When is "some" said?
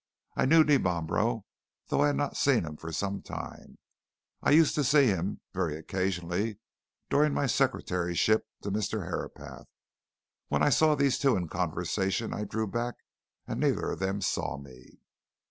2.91-3.21